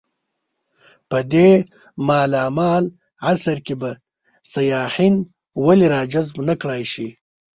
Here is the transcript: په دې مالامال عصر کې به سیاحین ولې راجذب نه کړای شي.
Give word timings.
په 1.09 1.19
دې 1.33 1.51
مالامال 2.07 2.83
عصر 3.29 3.57
کې 3.65 3.75
به 3.81 3.91
سیاحین 4.51 5.15
ولې 5.65 5.85
راجذب 5.95 6.35
نه 6.49 6.55
کړای 6.61 6.83
شي. 6.91 7.07